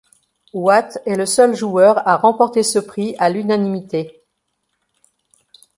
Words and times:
Watt 0.55 0.97
est 1.05 1.15
le 1.15 1.27
seul 1.27 1.53
joueur 1.55 2.07
à 2.07 2.17
remporter 2.17 2.63
ce 2.63 2.79
prix 2.79 3.15
à 3.19 3.29
l'unanimité. 3.29 4.23